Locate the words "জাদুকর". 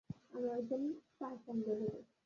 1.65-2.03